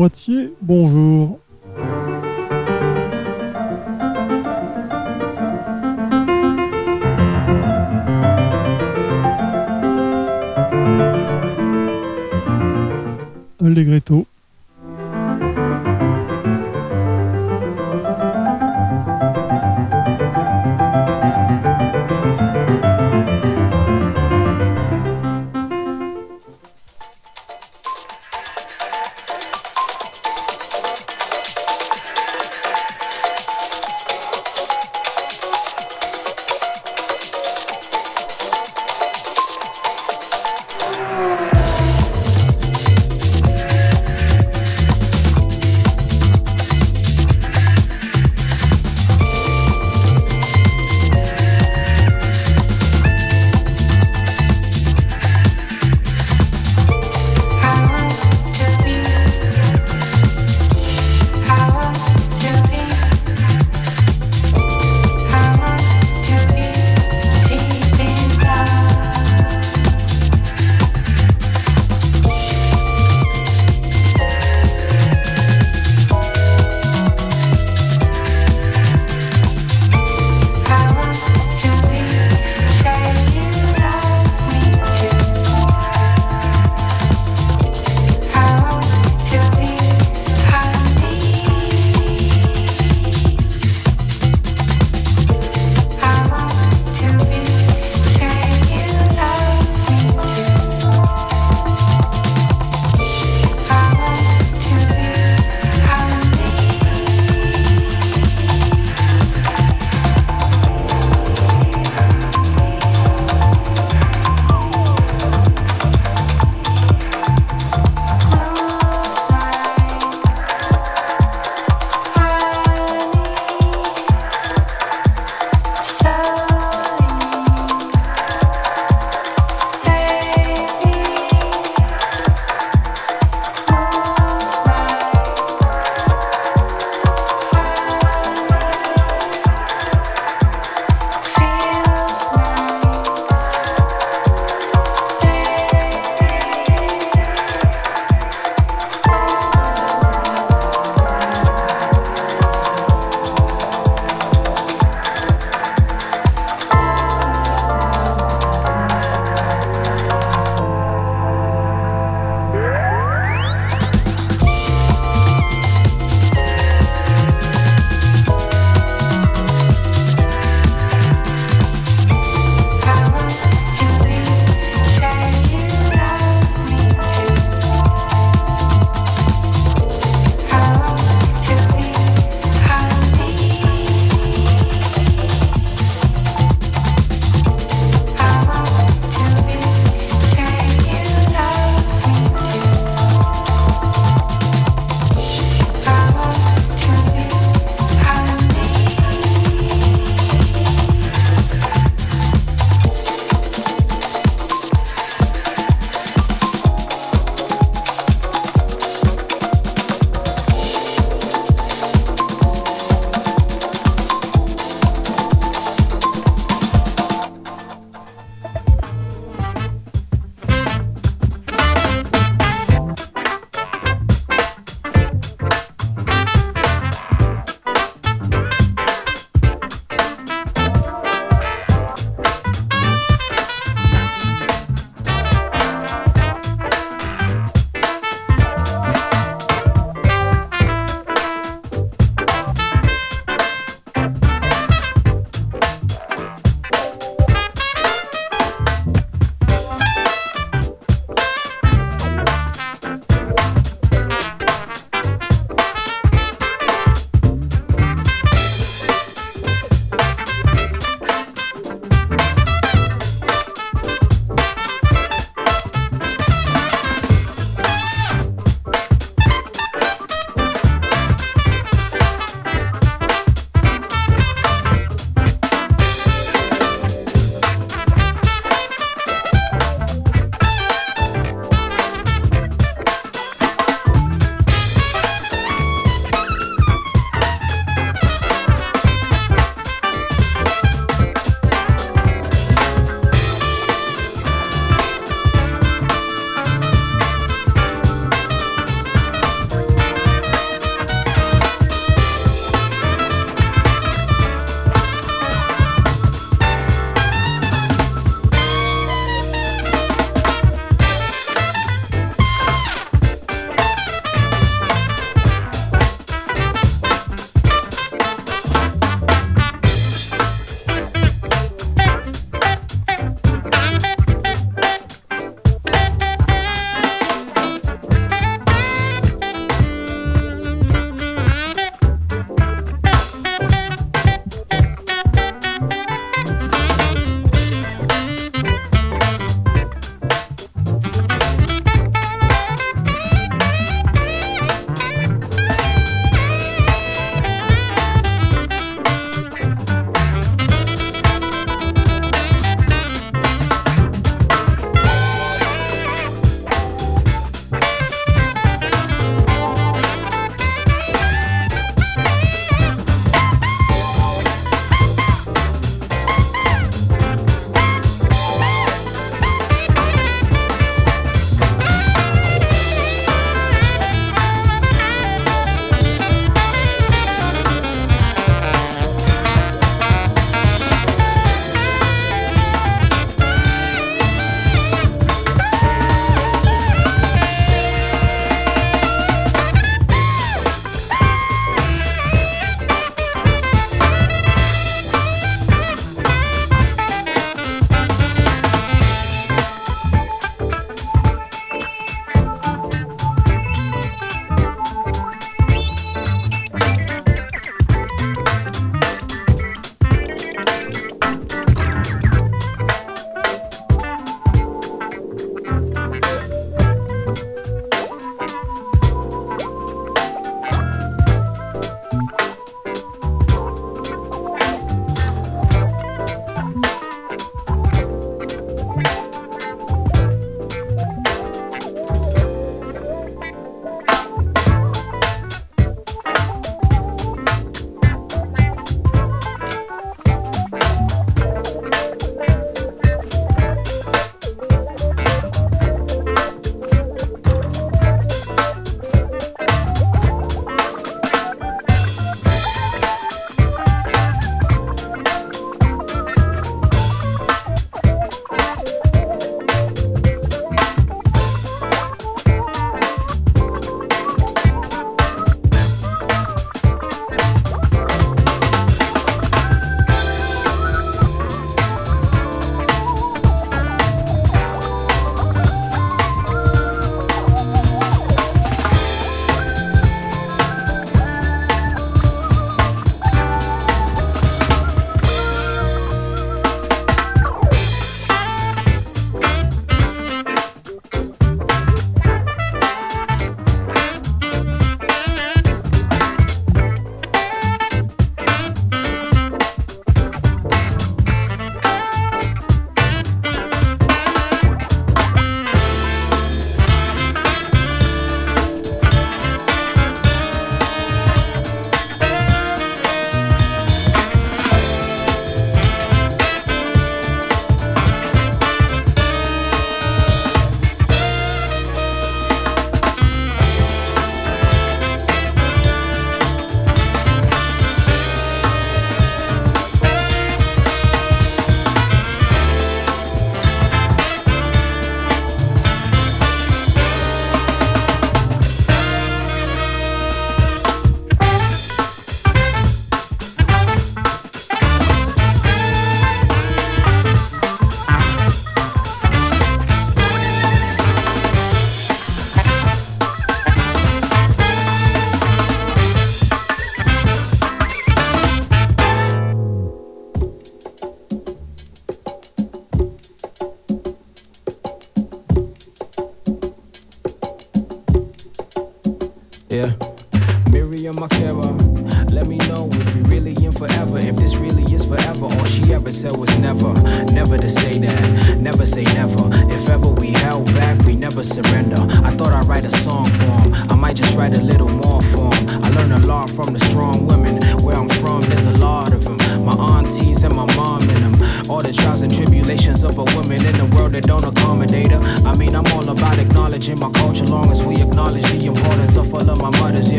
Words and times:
moitié. 0.00 0.54
Bonjour. 0.62 1.09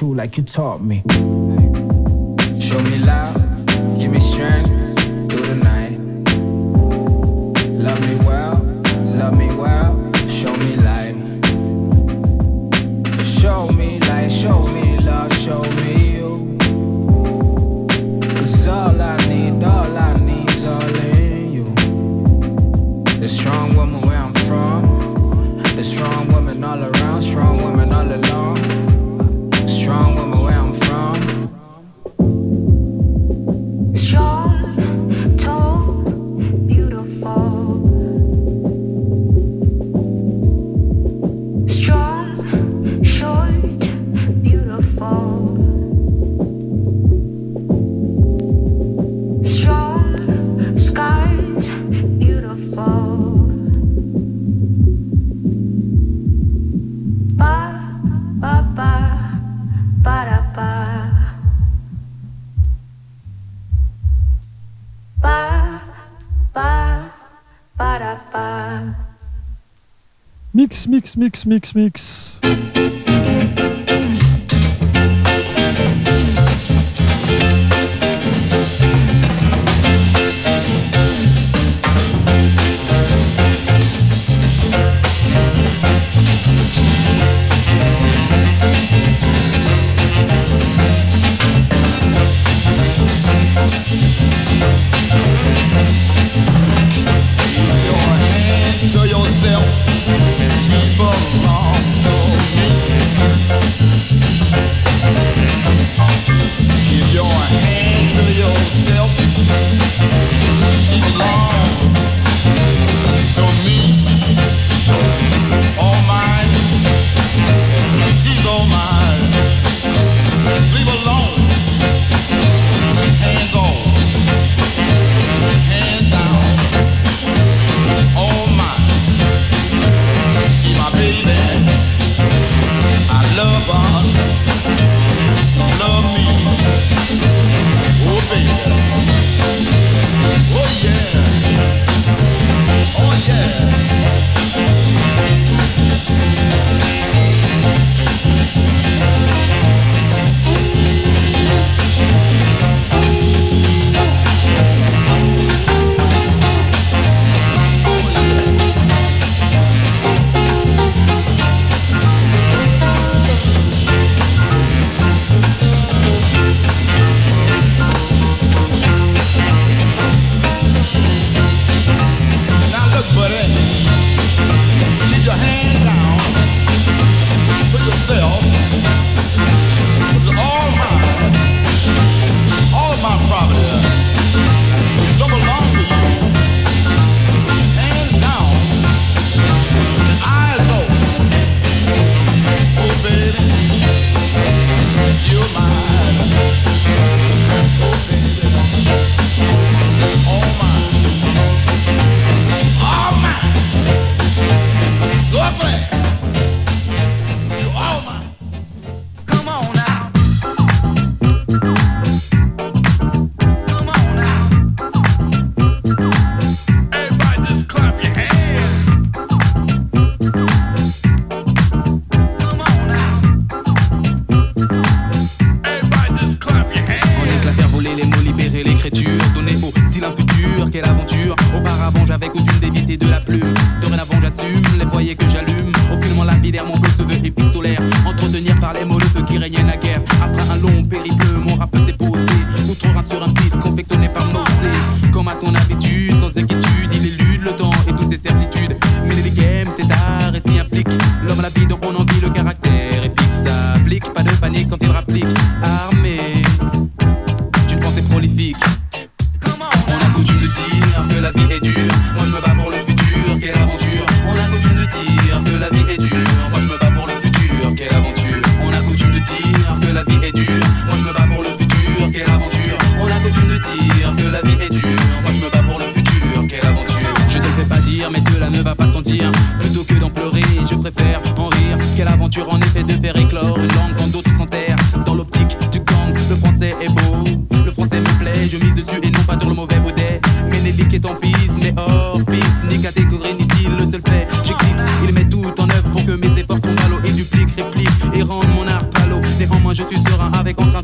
true 0.00 0.14
like 0.14 0.38
you 0.38 0.42
taught 0.42 0.80
me. 0.80 1.02
mix, 71.20 71.44
mix, 71.44 71.74
mix. 71.74 72.29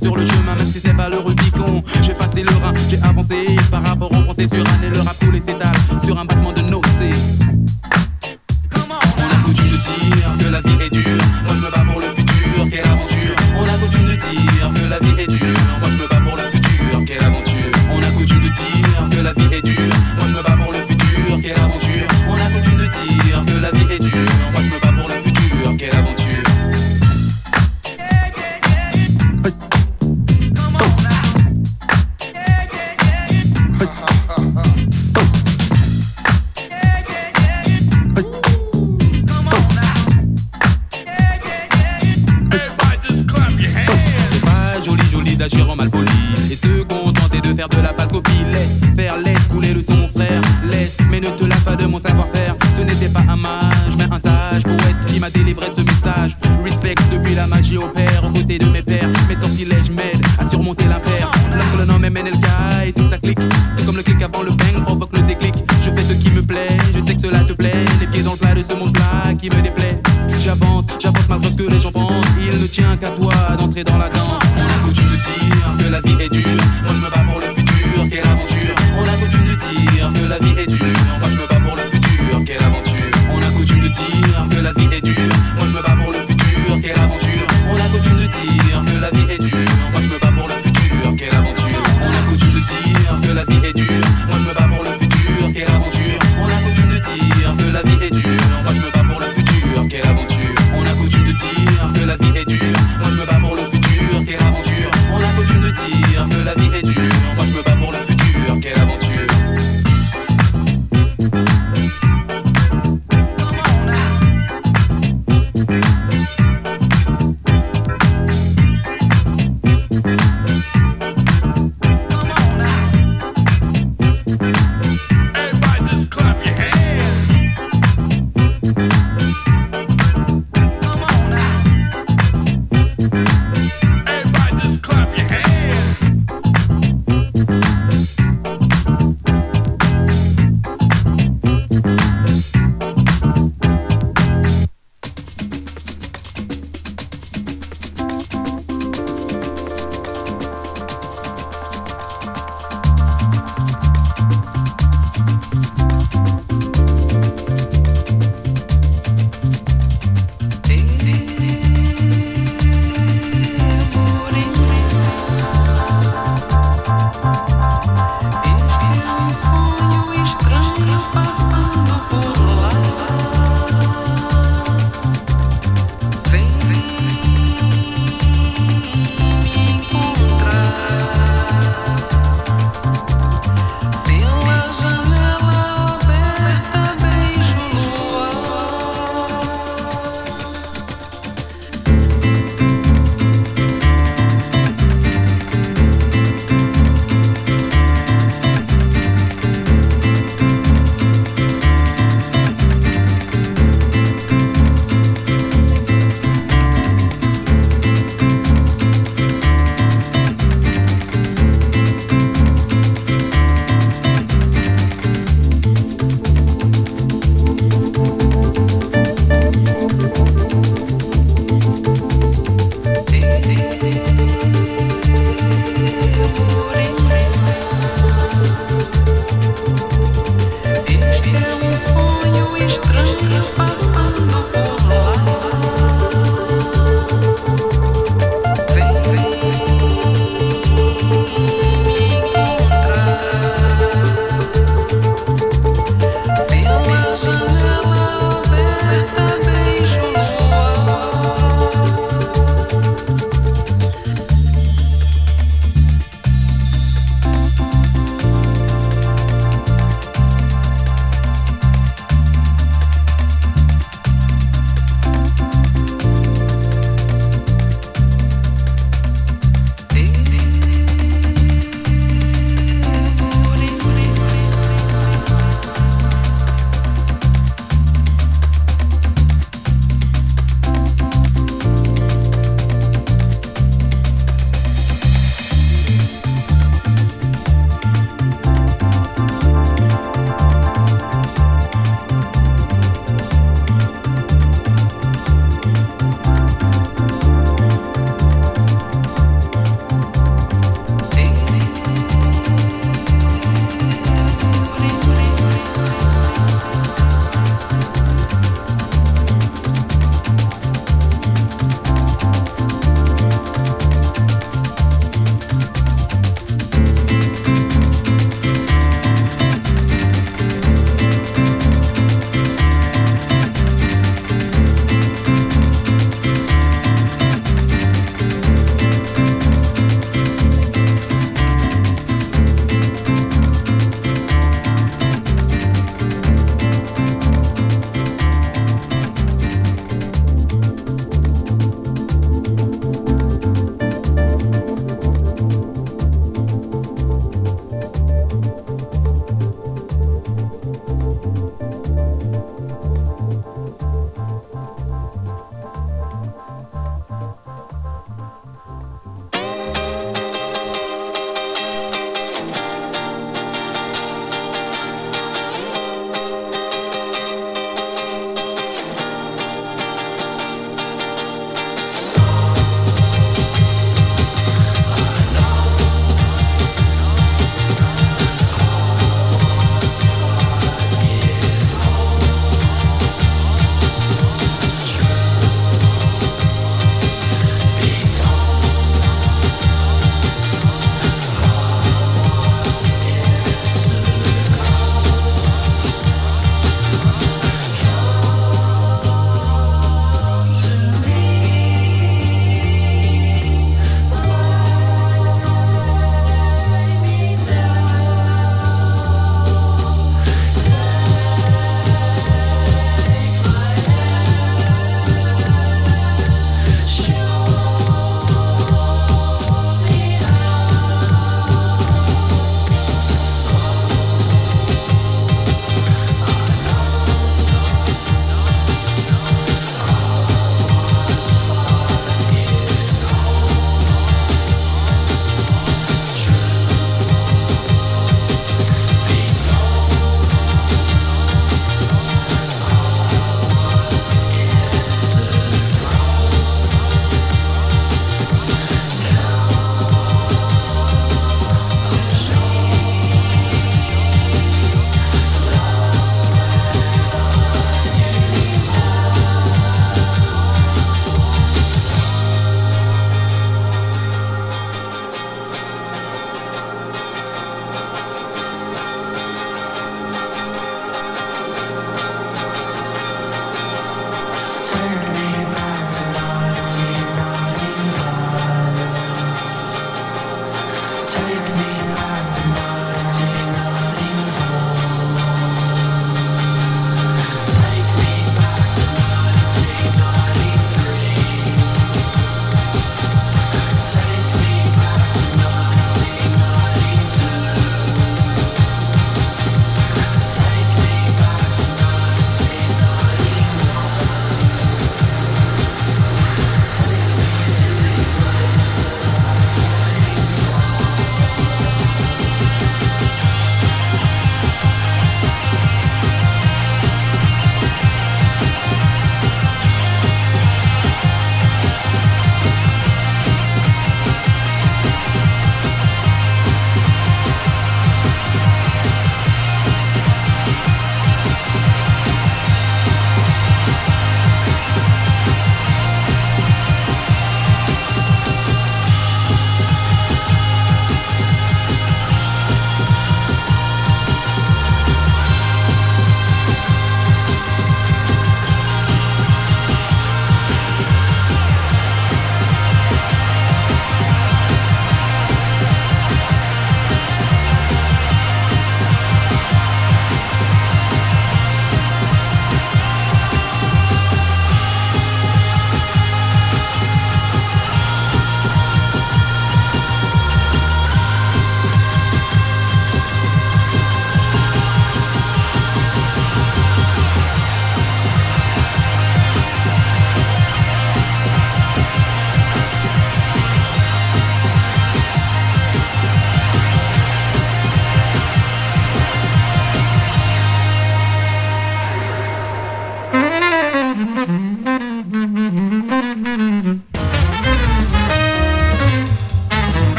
sur 0.00 0.16
le 0.16 0.24
chemin, 0.24 0.54
même 0.54 0.58
si 0.66 0.80
c'est 0.80 0.96
pas 0.96 1.08
le 1.08 1.18
Rubicon. 1.18 1.82
J'ai 2.02 2.14
passé 2.14 2.42
le 2.42 2.48
Rhin, 2.50 2.72
j'ai 2.88 2.98
avancé 3.02 3.46
par 3.70 3.84
rapport 3.84 4.10
au 4.12 4.22
pensées 4.22 4.48
sur 4.48 4.60
un 4.60 4.88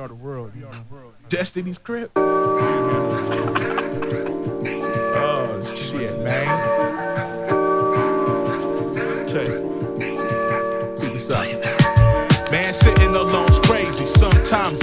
are 0.00 0.08
the 0.08 0.14
world. 0.14 0.52
You 0.56 0.66
are 0.66 0.72
the 0.72 0.82
world. 0.90 1.12
Destiny's 1.28 1.76
Crib. 1.76 2.10
oh 2.16 2.16
shit, 5.76 6.18
man. 6.20 6.62
Check. 9.28 9.46
Keep 11.00 11.28
this 11.28 12.50
Man 12.50 12.72
sitting 12.72 13.10
alone's 13.14 13.58
crazy. 13.60 14.06
Sometimes 14.06 14.79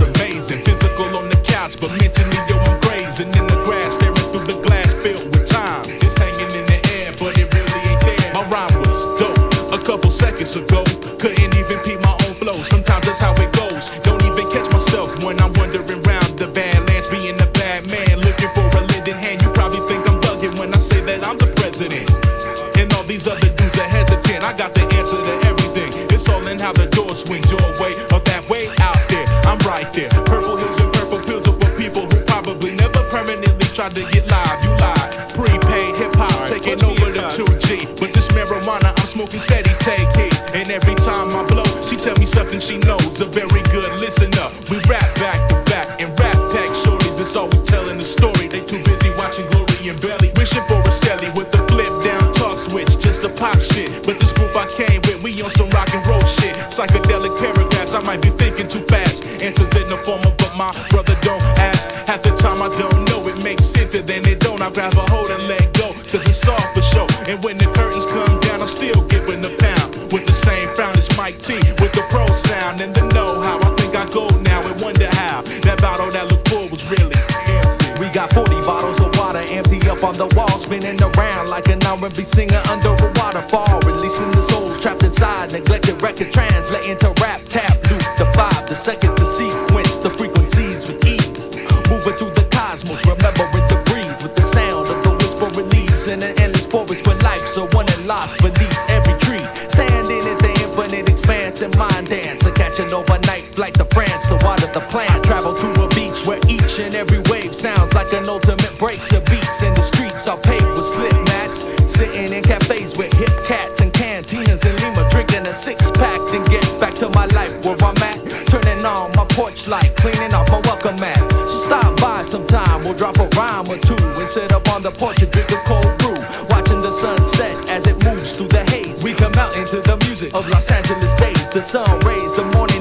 through 128.38 128.48
the 128.50 128.64
haze. 128.72 129.04
We 129.04 129.14
come 129.14 129.34
out 129.34 129.56
into 129.58 129.82
the 129.82 129.98
music 130.06 130.36
of 130.36 130.48
Los 130.50 130.70
Angeles 130.70 131.12
days. 131.16 131.50
The 131.50 131.62
sun 131.64 131.90
rays, 132.02 132.36
the 132.36 132.46
morning 132.56 132.77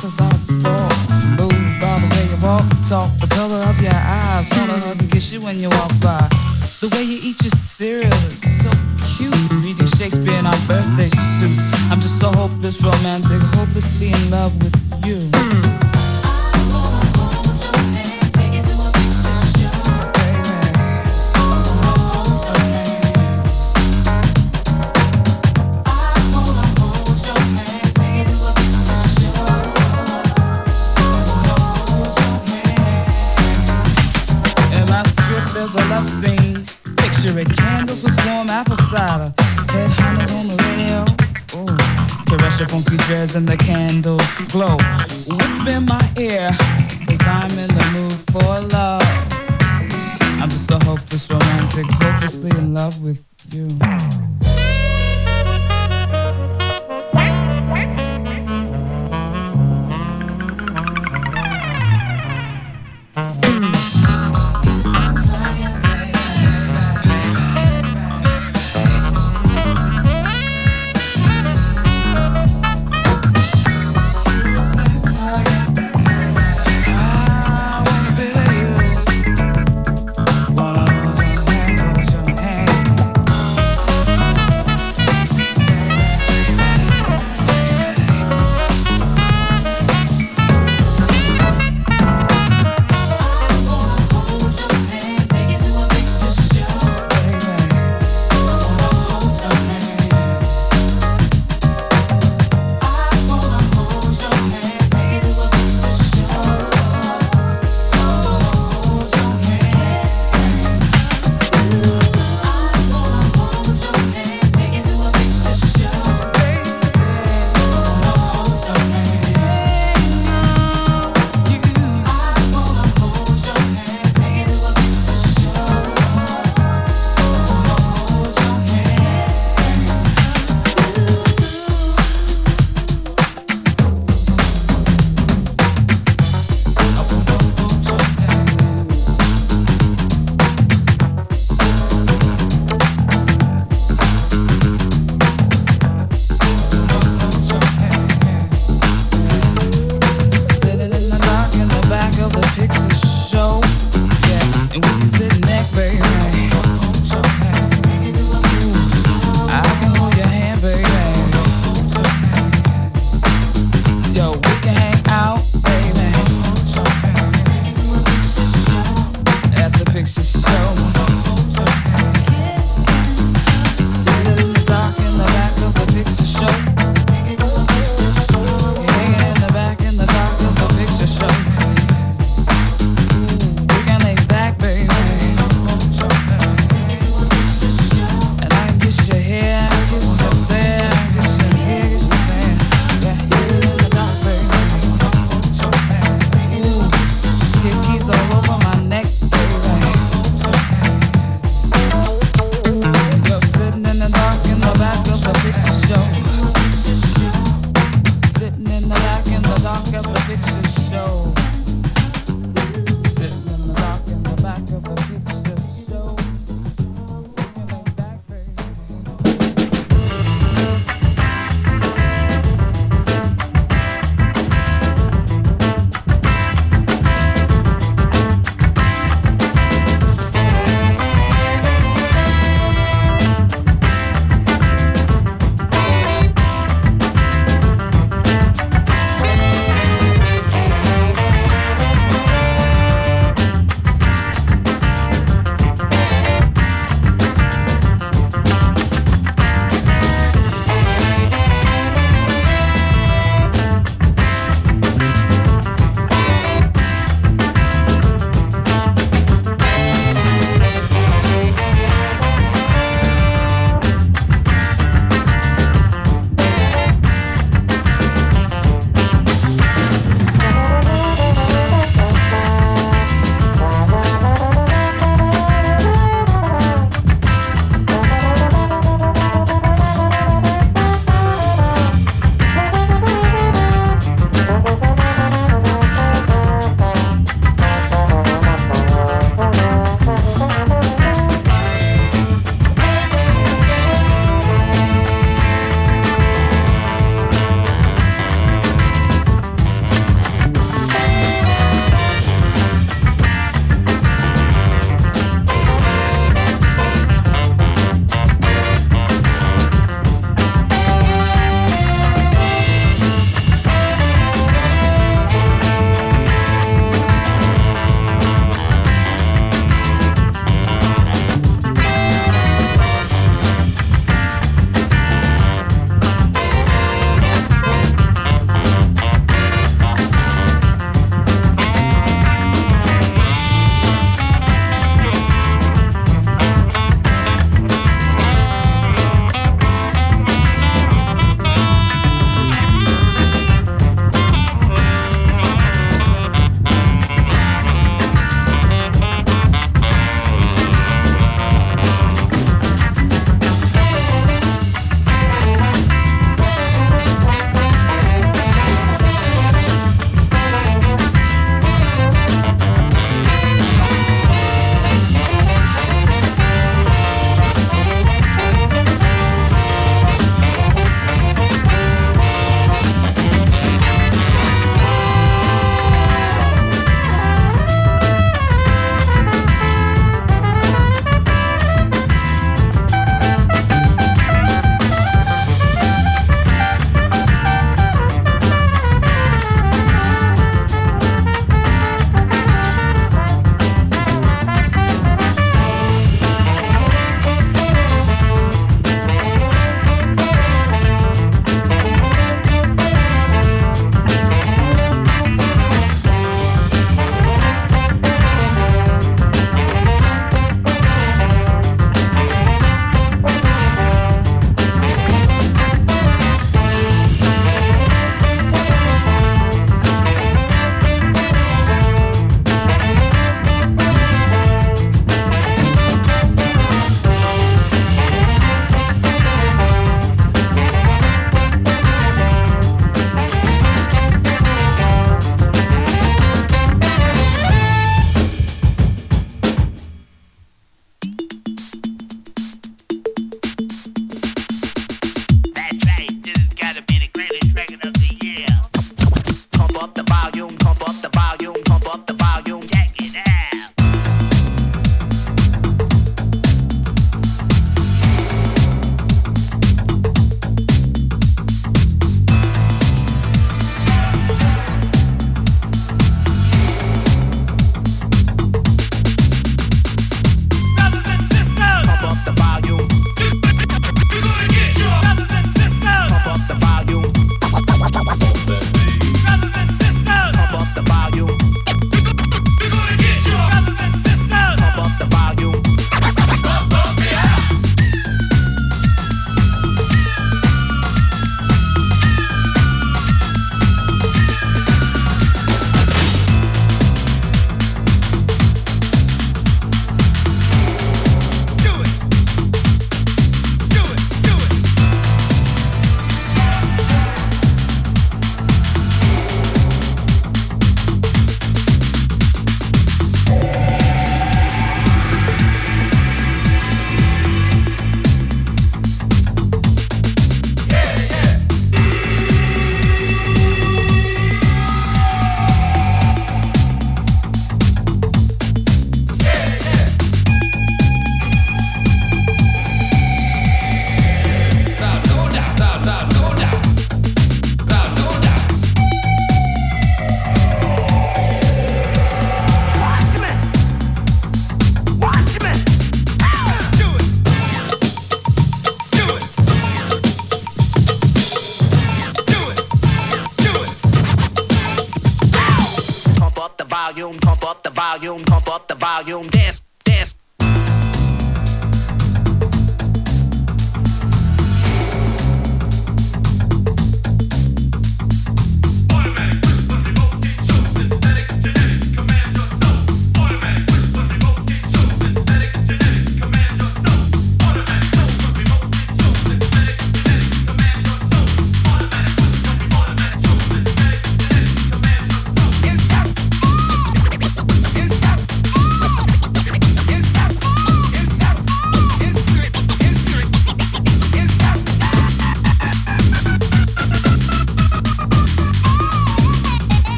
cause 0.00 0.20
I 0.20 0.28
fall. 0.62 0.90
Move 1.36 1.80
by 1.80 1.98
the 1.98 2.08
way 2.12 2.36
you 2.36 2.46
walk, 2.46 2.66
talk 2.86 3.16
the 3.18 3.26
color 3.28 3.62
of 3.64 3.80
your 3.80 3.94
eyes. 3.94 4.48
Wanna 4.50 4.78
hug 4.78 5.00
and 5.00 5.10
kiss 5.10 5.32
you 5.32 5.40
when 5.40 5.58
you 5.60 5.68
walk 5.70 5.92
by. 6.00 6.28
The 6.80 6.88
way 6.92 7.02
you 7.02 7.18
eat 7.22 7.42
your 7.42 7.50
cereal 7.50 8.12
is 8.30 8.40
so 8.62 8.70
cute. 9.16 9.34
Reading 9.62 9.86
Shakespeare 9.86 10.38
in 10.38 10.46
our 10.46 10.66
birthday 10.66 11.08
suits. 11.08 11.66
I'm 11.90 12.00
just 12.00 12.18
so 12.20 12.30
hopeless, 12.30 12.82
romantic, 12.82 13.40
hopelessly 13.54 14.12
in 14.12 14.30
love 14.30 14.56
with 14.62 14.81
outside. 38.94 39.32
Headhunters 39.70 40.34
on 40.38 40.48
the 40.48 40.56
radio. 40.68 41.02
caress 42.36 42.58
your 42.60 42.68
funky 42.68 42.96
dress 43.08 43.34
and 43.34 43.48
the 43.48 43.56
candles 43.56 44.34
glow. 44.52 44.76
Whisper 45.34 45.70
in 45.70 45.84
my 45.86 46.04
ear, 46.18 46.50
cause 47.06 47.22
I'm 47.26 47.50
in 47.52 47.68
the 47.68 47.90
mood 47.94 48.12
for 48.32 48.60
love. 48.72 49.02
I'm 50.40 50.50
just 50.50 50.70
a 50.70 50.78
hopeless, 50.84 51.30
romantic, 51.30 51.86
hopelessly 51.86 52.50
in 52.58 52.74
love 52.74 53.02
with 53.02 53.24
you. 53.52 53.68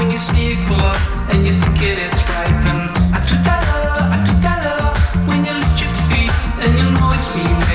when 0.00 0.10
you 0.10 0.16
see 0.16 0.52
it 0.54 0.60
blow 0.66 0.92
and 1.30 1.46
you 1.46 1.52
think 1.52 1.76
it 1.82 1.98
is 2.10 2.18
right. 2.30 2.58
And 2.70 2.82
a 3.18 3.20
tout 3.46 4.96
when 5.28 5.40
you 5.44 5.52
lift 5.62 5.78
your 5.84 5.92
feet 6.08 6.32
and 6.64 6.72
you 6.78 6.86
know 6.98 7.10
it's 7.16 7.28
me. 7.36 7.69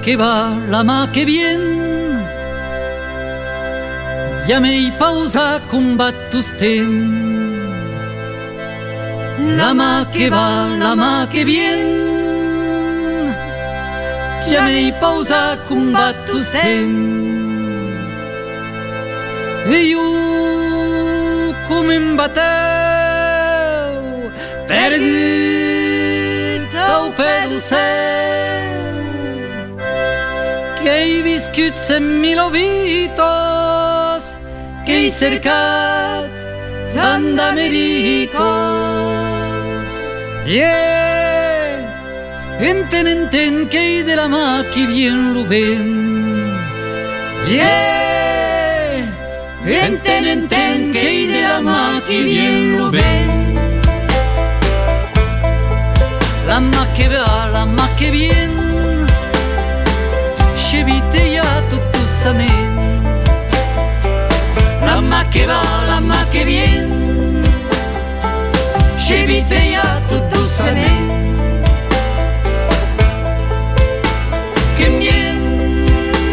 que 0.10 0.16
va, 0.16 0.58
la 0.72 0.84
más 0.84 1.10
que 1.12 1.24
bien. 1.26 1.60
y 4.48 4.92
pausa 4.98 5.62
usted? 6.34 6.86
La 9.60 9.72
más 9.76 10.08
que 10.08 10.30
va, 10.32 10.68
la 10.80 10.96
más 10.96 11.28
que 11.30 11.46
bien. 11.46 12.00
y 14.82 14.92
pausa 14.94 15.56
usted? 16.42 16.88
E 19.72 19.90
yo, 19.92 20.12
como 21.68 21.92
embate, 21.92 22.58
pergunta 24.68 26.84
o 27.06 27.08
pé 27.18 27.36
Escuchen 31.40 32.20
mil 32.20 32.36
ovitos 32.38 34.38
que 34.86 34.92
hay 34.98 35.10
cercat 35.10 36.28
tant 36.94 37.24
d'americos. 37.38 38.44
Yeah! 40.46 41.78
Enten, 42.60 43.08
enten, 43.16 43.70
que 43.72 43.78
hay 43.84 44.04
de 44.04 44.16
la 44.18 44.28
mà 44.28 44.44
qui 44.74 44.84
bien 44.92 45.34
lo 45.34 45.46
ven. 45.48 46.56
Yeah! 47.48 49.06
Enten, 49.88 50.28
enten, 50.36 50.92
que 50.92 51.02
hay 51.08 51.26
de 51.34 51.42
la 51.48 51.58
mà 51.70 51.86
qui 52.06 52.20
bien 52.34 52.58
lo 52.80 52.92
ven. 52.92 53.58
La 56.52 56.60
mà 56.60 56.84
que 56.98 57.08
la 57.56 57.66
mà 57.78 57.88
que 57.98 58.12
viene. 58.12 58.49
Que 65.40 65.46
va 65.48 65.86
la 65.88 66.02
más 66.02 66.26
que 66.34 66.44
bien, 66.44 67.42
llevite 69.08 69.58
ya 69.72 69.88
tu 70.36 70.40
cene. 70.46 70.92
Que 74.78 74.86
bien, 75.04 75.40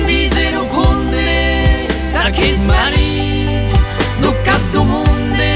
dice 0.08 0.50
lo 0.50 0.66
conde, 0.74 1.86
que 2.34 2.50
es 2.52 2.58
maris, 2.70 3.68
no 4.22 4.28
campea 4.46 4.80
el 4.82 4.86
mundo. 4.90 5.52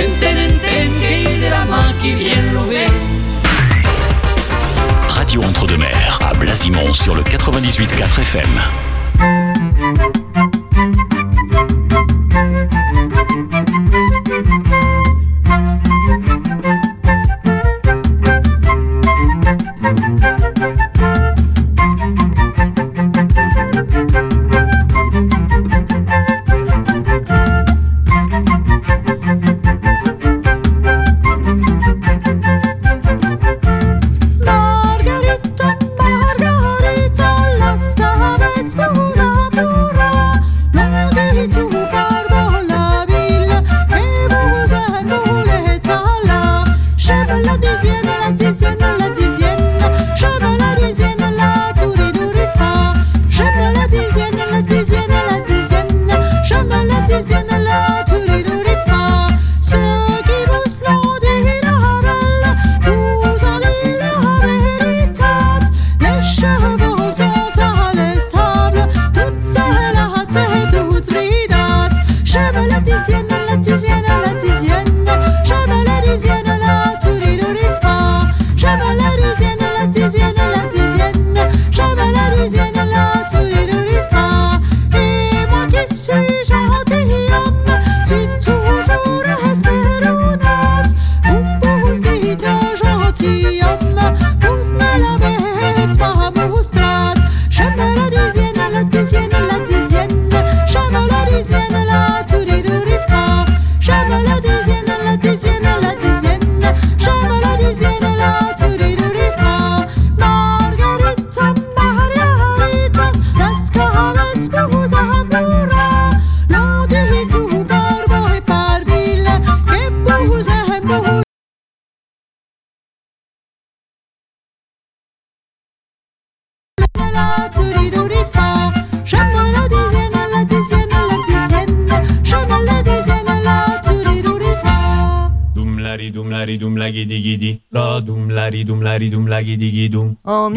Enten, 0.02 0.38
enten, 0.38 0.92
de 1.42 1.50
la 1.50 1.64
main 1.66 1.94
qui 2.02 2.12
vient 2.14 2.44
lever. 2.54 2.92
Radio 5.08 5.42
Entre-deux-Mers 5.44 6.20
à 6.22 6.34
Blasimont 6.34 6.94
sur 6.94 7.16
le 7.16 7.24
98.4 7.24 8.20
FM. 8.22 8.46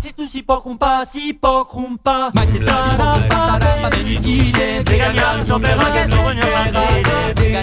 Si 0.00 0.12
tu 0.12 0.26
si 0.26 0.42
poc 0.42 0.62
pas, 0.78 1.04
si 1.06 1.34
ça 1.42 1.64
c'est 1.66 1.82
pas 1.98 2.30
Mai 2.34 2.46
si 2.52 2.60
tara 2.60 2.94
pa 2.98 3.14
pe 3.58 3.88
delicide 3.96 4.54
Veganiam 4.86 5.40
sobre 5.42 5.68
la 5.68 5.84
que 5.90 6.04
no 6.08 6.16
venio 6.28 6.46
des 7.36 7.56
a 7.56 7.58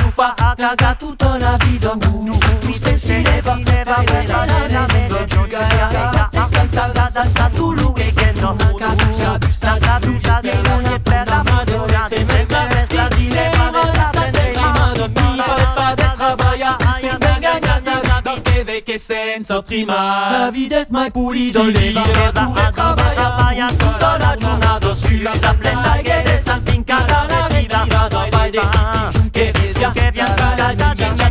raga 0.71 0.95
tutto 0.95 1.37
na 1.37 1.57
vido 1.65 1.95
nu 2.23 2.37
Tu 2.61 2.73
spensi 2.73 3.21
leva, 3.21 3.55
leva, 3.65 4.03
leva, 4.09 4.45
leva, 4.45 4.85
vido 4.93 5.25
Giugara, 5.27 6.29
canta, 6.49 6.87
la 6.93 7.07
danza, 7.11 7.49
tu 7.53 7.71
lugue 7.73 8.11
che 8.13 8.31
non 8.39 8.55
Naka, 8.55 8.87
busa, 9.05 9.37
busta, 9.37 9.77
da, 9.79 9.99
busta, 9.99 10.39
da, 10.41 10.69
non 10.69 10.85
è 10.85 10.99
preda, 10.99 11.43
senza 19.01 19.61
prima 19.63 20.29
La 20.41 20.49
vita 20.51 20.77
è 20.77 20.85
mai 20.91 21.09
pulita 21.11 21.59
sì, 21.61 21.65
libera 21.71 22.01
pure 22.01 22.31
da 22.31 22.69
travaia 22.71 23.67
tutta 23.69 24.17
la 24.19 24.35
giornata 24.39 24.93
Sulla 24.93 25.31
plena 25.57 25.99
che 26.03 26.23
è 26.23 26.41
santa 26.43 26.71
in 26.71 26.83
catana 26.83 27.47
Che 27.47 27.65
tira 27.65 28.07
da 28.07 28.27
fai 28.31 28.51
dei 28.51 28.61
che 29.31 29.51
via 29.51 29.51
Che 29.51 29.51
via, 29.51 29.91
che 29.91 30.09
via, 30.11 30.25
che 30.31 31.27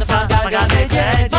via, 0.51 0.67
che 0.67 0.87
via 0.89 1.39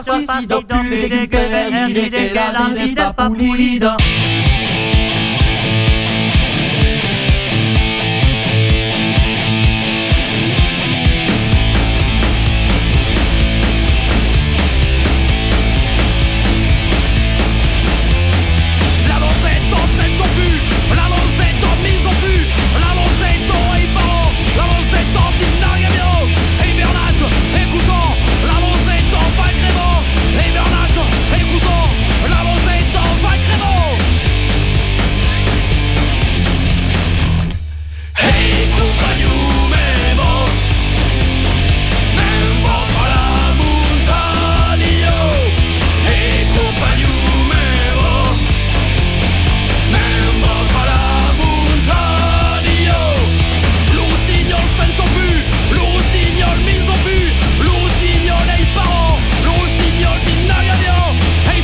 Si 0.00 0.22
si 0.22 0.46
da 0.46 0.60
de 0.60 1.28
que 1.28 2.24
la 2.30 2.66
vida 2.72 2.84
está 2.84 3.12
pulida 3.26 3.96